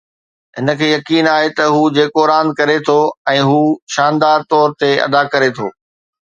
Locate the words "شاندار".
3.99-4.49